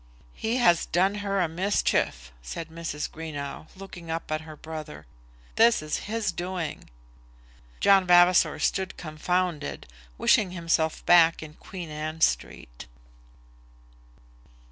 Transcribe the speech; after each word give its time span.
"He 0.33 0.55
has 0.57 0.87
done 0.87 1.13
her 1.21 1.39
a 1.39 1.47
mischief," 1.47 2.31
said 2.41 2.69
Mrs. 2.69 3.07
Greenow, 3.07 3.67
looking 3.75 4.09
up 4.09 4.31
at 4.31 4.41
her 4.41 4.55
brother. 4.55 5.05
"This 5.57 5.83
is 5.83 5.97
his 6.09 6.31
doing." 6.31 6.89
John 7.79 8.07
Vavasor 8.07 8.57
stood 8.57 8.97
confounded, 8.97 9.85
wishing 10.17 10.49
himself 10.53 11.05
back 11.05 11.43
in 11.43 11.53
Queen 11.53 11.91
Anne 11.91 12.21
Street. 12.21 12.87